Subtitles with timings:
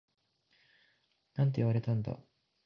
[1.35, 2.17] なんて言われたんだ？